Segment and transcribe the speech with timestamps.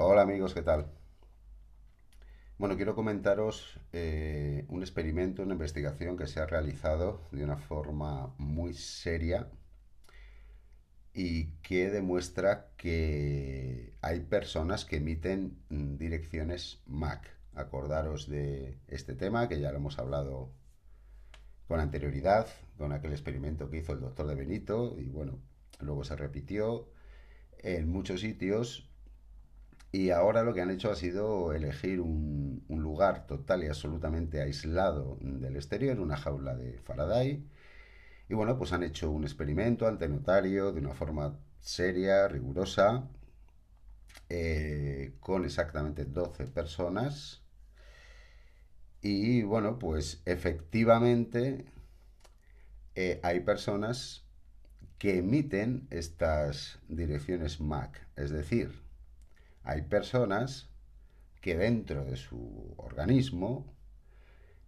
[0.00, 0.86] Hola amigos, ¿qué tal?
[2.56, 8.32] Bueno, quiero comentaros eh, un experimento, una investigación que se ha realizado de una forma
[8.38, 9.50] muy seria
[11.12, 17.36] y que demuestra que hay personas que emiten mm, direcciones MAC.
[17.56, 20.52] Acordaros de este tema, que ya lo hemos hablado
[21.66, 22.46] con anterioridad,
[22.76, 25.40] con aquel experimento que hizo el doctor de Benito, y bueno,
[25.80, 26.88] luego se repitió
[27.58, 28.88] en muchos sitios
[29.92, 34.42] y ahora lo que han hecho ha sido elegir un, un, lugar total y absolutamente
[34.42, 37.44] aislado del exterior, una jaula de Faraday.
[38.28, 43.08] Y bueno, pues han hecho un experimento ante notario de una forma seria, rigurosa,
[44.28, 47.42] eh, con exactamente 12 personas.
[49.00, 51.64] Y bueno, pues efectivamente
[52.94, 54.24] eh, hay personas
[54.98, 58.87] que emiten estas direcciones MAC, es decir,
[59.68, 60.70] hay personas
[61.42, 63.76] que dentro de su organismo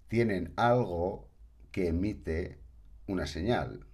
[0.09, 1.27] tienen algo
[1.73, 2.61] que emite
[3.07, 3.87] una señal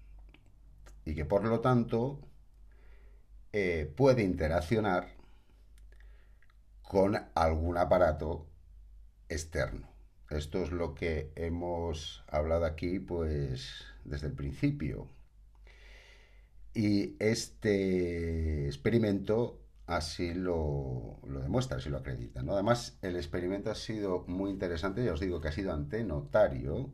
[1.04, 2.28] y que por lo tanto
[3.52, 5.14] eh, puede interaccionar
[6.82, 8.48] con algún aparato
[9.28, 9.88] externo.
[10.28, 15.08] Esto es lo que hemos hablado aquí pues desde el principio.
[16.74, 22.40] Y este experimento así lo, lo demuestra, así lo acredita.
[22.46, 26.92] Además, el experimento ha sido muy interesante, ya os digo que ha sido ante notario.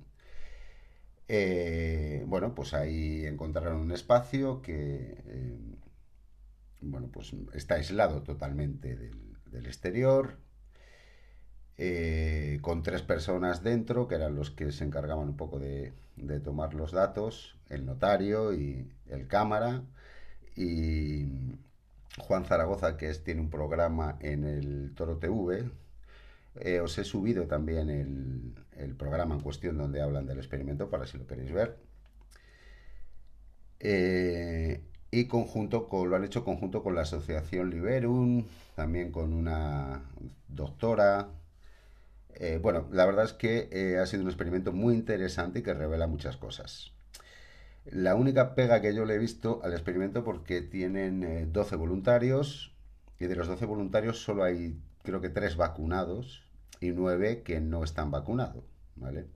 [1.28, 5.58] Eh, bueno, pues ahí encontraron un espacio que eh,
[6.82, 10.38] bueno, pues está aislado totalmente del, del exterior,
[11.78, 16.40] eh, con tres personas dentro, que eran los que se encargaban un poco de, de
[16.40, 19.82] tomar los datos, el notario y el cámara,
[20.56, 21.26] y,
[22.18, 25.70] Juan Zaragoza, que tiene un programa en el Toro TV.
[26.56, 31.18] Eh, os he subido también el, programa en cuestión donde hablan del experimento para si
[31.18, 31.78] lo queréis ver.
[33.80, 40.02] Eh, y conjunto con, lo han hecho conjunto con la Asociación Liberum, también con una
[40.48, 41.30] doctora.
[42.34, 46.06] Eh, bueno, la verdad es que ha sido un experimento muy interesante y que revela
[46.06, 46.92] muchas cosas.
[47.84, 52.74] La única pega que yo le he visto al experimento porque tienen eh, 12 voluntarios
[53.18, 56.44] y de los 12 voluntarios solo hay creo que 3 vacunados
[56.80, 58.64] y 9 que no están vacunados,
[58.96, 59.26] ¿vale?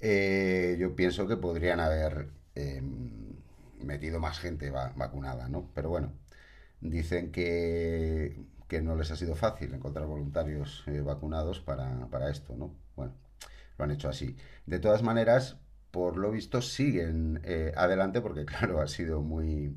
[0.00, 2.82] Eh, yo pienso que podrían haber eh,
[3.80, 5.70] metido más gente va vacunada, ¿no?
[5.74, 6.12] Pero bueno,
[6.80, 12.56] dicen que, que, no les ha sido fácil encontrar voluntarios eh, vacunados para, para esto,
[12.56, 12.74] ¿no?
[12.96, 13.14] Bueno,
[13.78, 14.36] lo han hecho así.
[14.66, 15.56] De todas maneras,
[15.92, 19.76] por lo visto siguen eh, adelante porque claro ha sido muy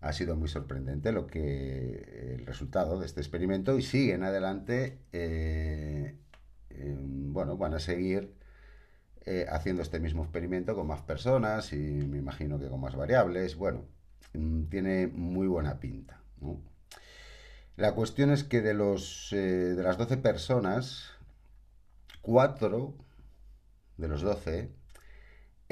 [0.00, 6.16] ha sido muy sorprendente lo que el resultado de este experimento y siguen adelante eh,
[6.70, 8.32] eh, bueno van a seguir
[9.26, 13.54] eh, haciendo este mismo experimento con más personas y me imagino que con más variables.
[13.56, 13.84] Bueno
[14.34, 16.20] mm, tiene muy buena pinta
[17.76, 19.36] la cuestión es que de los eh,
[19.74, 21.10] de las 12 personas
[22.22, 22.94] 4
[23.96, 24.70] de los 12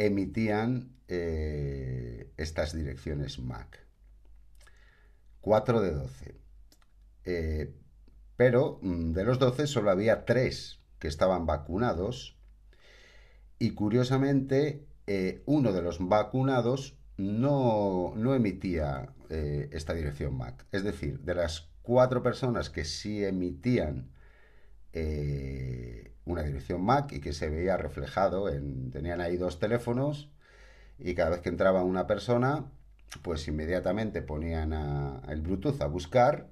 [0.00, 3.86] emitían eh, estas direcciones MAC.
[5.42, 6.34] 4 de 12.
[7.24, 7.74] Eh,
[8.36, 12.38] pero mm, de los 12 solo había 3 que estaban vacunados
[13.58, 20.66] y curiosamente eh, uno de los vacunados no, no emitía esta dirección MAC.
[20.72, 24.10] Es decir, de las 4 personas que sí emitían
[26.30, 30.30] una dirección MAC y que se veía reflejado en tenían ahí dos teléfonos
[30.98, 32.66] y cada vez que entraba una persona
[33.22, 34.72] pues inmediatamente ponían
[35.28, 36.48] el Bluetooth a buscar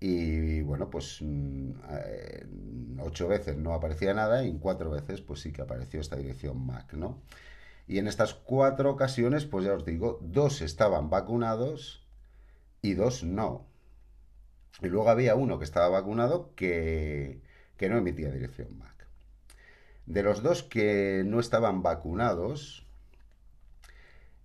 [0.00, 2.46] y bueno pues eh,
[3.00, 6.66] ocho veces no aparecía nada y en cuatro veces pues sí que apareció esta dirección
[6.66, 7.20] MAC no
[7.86, 12.04] y en estas cuatro ocasiones pues ya os digo dos estaban vacunados
[12.82, 13.66] y dos no.
[14.80, 17.40] Y luego había uno que estaba vacunado que
[17.78, 19.06] que no emitía dirección MAC.
[20.04, 22.86] De los dos que no estaban vacunados,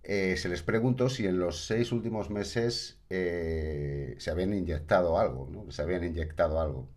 [0.04, 5.48] eh, se les preguntó si en los seis últimos meses eh, se habían inyectado algo,
[5.50, 5.70] ¿no?
[5.70, 6.88] se habían inyectado algo.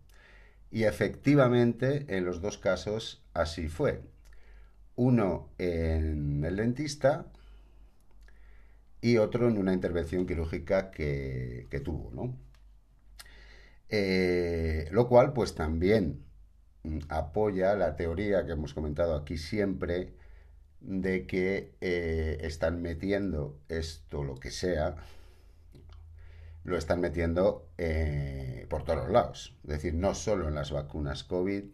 [0.70, 4.02] Y efectivamente, en los dos casos así fue.
[4.96, 7.26] Uno en el dentista
[9.00, 12.36] y otro en una intervención quirúrgica que, tuvo, ¿no?
[13.88, 16.27] Eh, lo cual, pues también
[17.08, 20.12] apoya la teoría que hemos comentado aquí siempre
[20.80, 24.96] de que eh, están metiendo esto, lo que sea,
[26.64, 29.56] lo están metiendo eh, por todos lados.
[29.64, 31.64] Es decir, no solo en las vacunas COVID,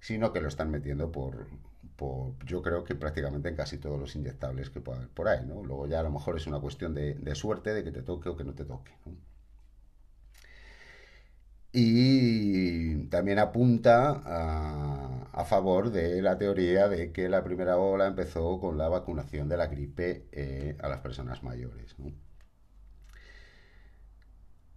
[0.00, 1.46] sino que lo están metiendo por,
[2.46, 5.62] yo creo que prácticamente en casi todos los inyectables que pueda haber por ahí, ¿no?
[5.62, 8.36] Luego ya a lo mejor es una cuestión de, suerte, de que te toque o
[8.36, 8.92] que no te toque,
[11.72, 14.22] Y también apunta
[15.32, 19.56] a, favor de la teoría de que la primera ola empezó con la vacunación de
[19.56, 21.96] la gripe eh, a las personas mayores.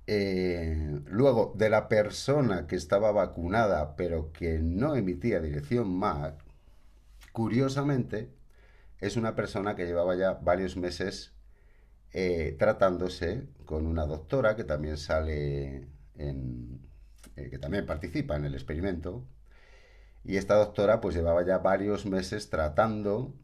[0.08, 6.44] Eh, luego, de la persona que estaba vacunada pero que no emitía dirección MAC,
[7.34, 8.30] Curiosamente,
[9.02, 11.34] es una persona que llevaba ya varios meses
[12.12, 15.88] eh, tratándose con una doctora que también sale
[16.18, 19.26] eh, que también participa en el experimento.
[20.24, 23.36] Y esta doctora pues llevaba ya varios meses tratando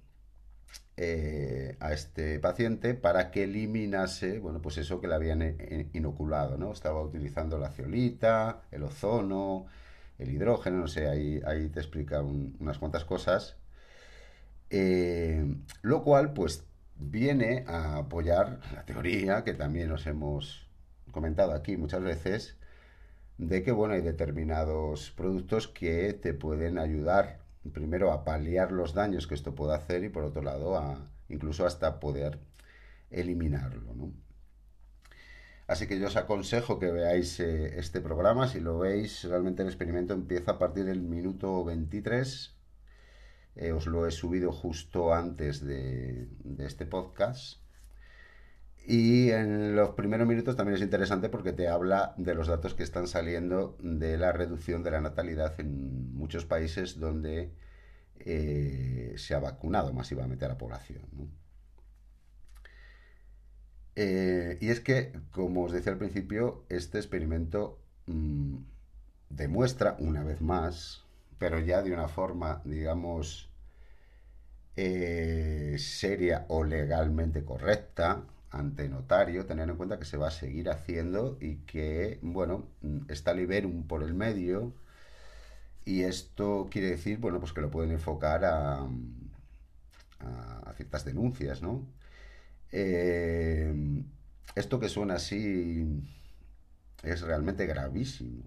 [0.98, 5.58] eh, a este paciente para que eliminase, bueno, pues eso que le habían
[5.94, 6.72] inoculado, ¿no?
[6.72, 9.68] Estaba utilizando la ceolita, el ozono,
[10.20, 13.58] el hidrógeno, no sé, ahí, ahí te explica unas cuantas cosas.
[14.70, 16.66] Eh, lo cual, pues,
[16.96, 20.68] viene a apoyar la teoría que también os hemos
[21.12, 22.58] comentado aquí muchas veces,
[23.40, 27.40] de que, bueno, hay determinados productos que te pueden ayudar,
[27.74, 31.66] primero, a paliar los daños que esto puede hacer y, por otro lado, a incluso
[31.66, 32.40] hasta poder
[33.10, 34.12] eliminarlo,
[35.66, 38.48] Así que yo os aconsejo que veáis eh, este programa.
[38.48, 42.60] Si lo veis, realmente el experimento empieza a partir del minuto 23
[43.56, 46.28] eh, os lo he subido justo antes de,
[46.60, 47.60] este podcast.
[48.90, 52.82] Y en los primeros minutos también es interesante porque te habla de los datos que
[52.82, 57.52] están saliendo de la reducción de la natalidad en muchos países donde
[58.20, 61.04] eh, se ha vacunado masivamente a la población.
[63.96, 67.78] Eh, y es que, como os decía al principio, este experimento
[68.08, 68.56] mm,
[69.30, 71.04] demuestra una vez más,
[71.38, 73.52] pero ya de una forma, digamos,
[74.76, 80.70] eh, seria o legalmente correcta ante notario, tener en cuenta que se va a seguir
[80.70, 82.68] haciendo y que, bueno,
[83.08, 84.74] está Liberum por el medio
[85.86, 88.88] y esto quiere decir, bueno, pues que lo pueden enfocar a,
[90.76, 91.86] ciertas denuncias, ¿no?
[92.72, 93.74] Eh,
[94.56, 95.86] esto que suena así
[97.04, 98.44] es realmente gravísimo.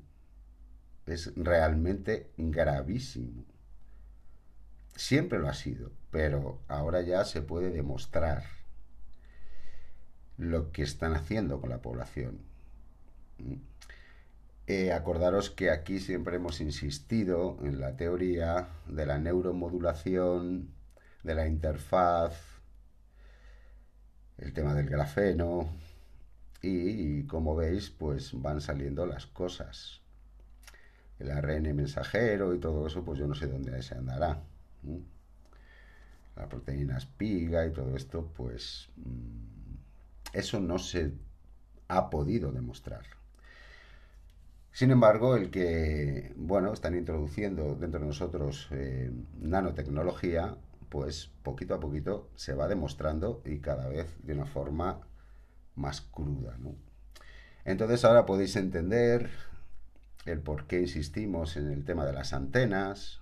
[1.06, 3.44] Es realmente gravísimo.
[4.94, 8.44] Siempre lo ha sido, pero ahora ya se puede demostrar
[10.42, 12.40] lo que están haciendo con la población.
[14.66, 20.68] Eh, acordaros que aquí siempre hemos insistido en la teoría de la neuromodulación,
[21.22, 22.34] de la interfaz,
[24.38, 25.68] el tema del grafeno
[26.60, 30.00] y, como veis pues van saliendo las cosas.
[31.20, 34.42] El ARN mensajero y todo eso pues yo no sé dónde se andará.
[36.34, 39.61] La proteína espiga y todo esto, pues mm,
[40.32, 41.12] eso no se
[41.88, 43.02] ha podido demostrar.
[44.72, 50.56] Sin embargo, el que, bueno, están introduciendo dentro de nosotros eh, nanotecnología,
[50.88, 55.00] pues poquito a poquito se va demostrando y cada vez de una forma
[55.74, 56.56] más cruda,
[57.64, 59.30] Entonces ahora podéis entender
[60.26, 63.20] el por qué insistimos en el tema de las antenas,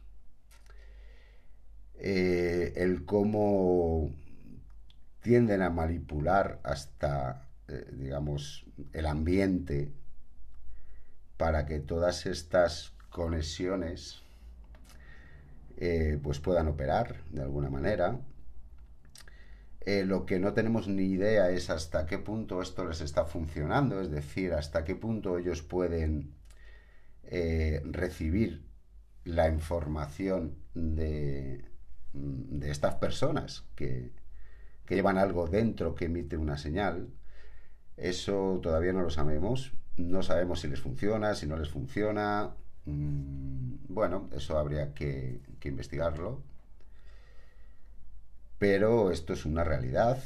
[1.94, 4.12] eh, el cómo
[5.20, 9.92] tienden a manipular hasta, eh, digamos, el ambiente
[11.36, 14.22] para que todas estas conexiones
[15.76, 18.20] eh, pues puedan operar de alguna manera.
[19.86, 24.10] lo que no tenemos ni idea es hasta qué punto esto les está funcionando, es
[24.10, 26.34] decir, hasta qué punto ellos pueden
[27.84, 28.62] recibir
[29.24, 31.64] la información de,
[32.12, 34.12] de estas personas que,
[34.96, 37.08] llevan algo dentro que emite una señal,
[37.96, 39.72] eso todavía no lo sabemos.
[39.96, 42.54] No sabemos si les funciona, si no les funciona.
[42.86, 46.42] Mm, bueno, eso habría que, que investigarlo.
[48.58, 50.18] Pero esto es una realidad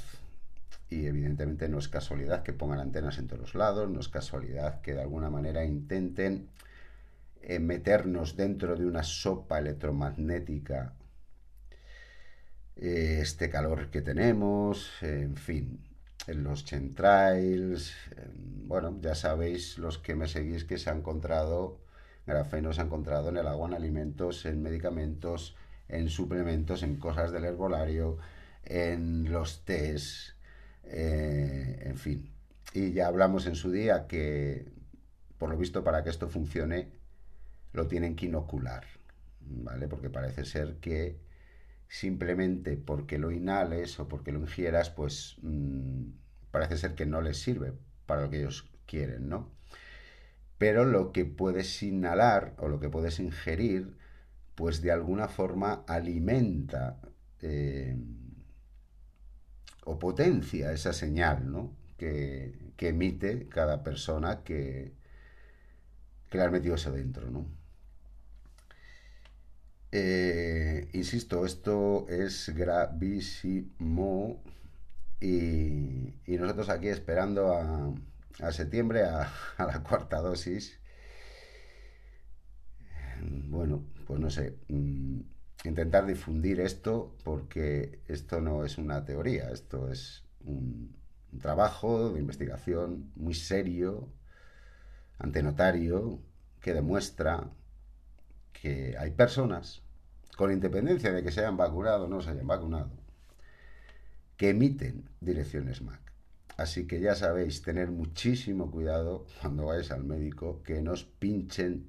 [0.90, 4.80] y evidentemente no es casualidad que pongan antenas en todos los lados, no es casualidad
[4.80, 6.49] que de alguna manera intenten
[7.42, 10.92] eh, meternos dentro de una sopa electromagnética
[12.76, 15.81] eh, este calor que tenemos, en fin,
[16.26, 17.95] en los chemtrails,
[18.66, 21.81] bueno, ya sabéis los que me seguís que se ha encontrado,
[22.26, 25.57] grafeno se ha encontrado en el agua, en alimentos, en medicamentos,
[25.88, 28.19] en suplementos, en cosas del herbolario,
[28.64, 30.35] en los tés,
[30.85, 32.31] eh, en fin.
[32.73, 34.66] Y ya hablamos en su día que,
[35.38, 36.90] por lo visto, para que esto funcione,
[37.73, 38.85] lo tienen que inocular,
[39.40, 39.88] ¿vale?
[39.88, 41.19] Porque parece ser que
[41.88, 46.10] simplemente porque lo inhales o porque lo ingieras, pues mmm,
[46.50, 47.72] parece ser que no les sirve
[48.06, 49.50] para lo que ellos quieren, ¿no?
[50.58, 53.96] Pero lo que puedes inhalar o lo que puedes ingerir,
[54.54, 57.00] pues de alguna forma alimenta
[57.42, 57.96] eh,
[59.84, 61.76] o potencia esa señal, ¿no?
[61.98, 64.92] Que, emite cada persona que,
[66.30, 67.46] le has metido eso dentro, ¿no?
[69.96, 74.42] Eh, insisto, esto es gravísimo
[75.20, 80.80] y, nosotros aquí esperando a, septiembre a, a, la cuarta dosis.
[83.22, 85.20] Bueno, pues no sé, mm,
[85.64, 90.96] intentar difundir esto porque esto no es una teoría, esto es un,
[91.32, 94.08] un trabajo de investigación muy serio
[95.20, 96.20] ante notario
[96.60, 97.48] que demuestra
[98.52, 99.83] que hay personas,
[100.36, 102.90] con independencia de que se hayan vacunado o no se hayan vacunado,
[104.36, 106.00] que emiten direcciones MAC.
[106.56, 111.88] Así que ya sabéis, tener muchísimo cuidado cuando vais al médico, que no os pinchen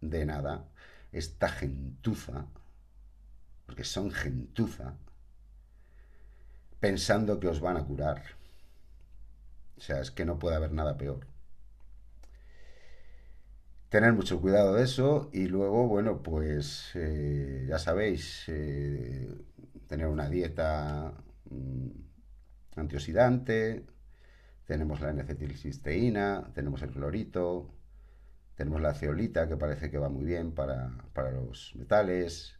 [0.00, 0.68] de nada
[1.12, 2.46] esta gentuza,
[3.66, 4.96] porque son gentuza,
[6.80, 8.22] pensando que os van a curar.
[9.76, 11.31] O sea, es que no puede haber nada peor
[13.92, 19.28] tener mucho cuidado de eso y luego, bueno, pues eh, ya sabéis, eh,
[19.86, 21.12] tener una dieta
[21.50, 21.90] mmm,
[22.76, 23.84] antioxidante,
[24.64, 27.68] tenemos la N-acetilcisteína, tenemos el clorito,
[28.54, 32.58] tenemos la ceolita que parece que va muy bien para, para los metales,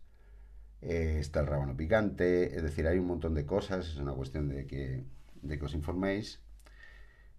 [0.82, 4.50] eh, está el rábano picante, es decir, hay un montón de cosas, es una cuestión
[4.50, 5.06] de que,
[5.40, 6.42] de que os informéis,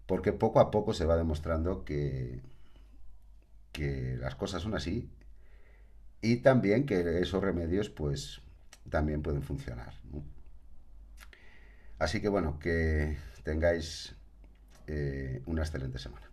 [0.07, 2.41] porque poco a poco se va demostrando que
[3.73, 5.09] que las cosas son así
[6.21, 8.41] y también que esos remedios pues
[8.89, 9.93] también pueden funcionar.
[11.99, 14.15] Así que bueno, que tengáis
[14.87, 16.32] eh, una excelente semana.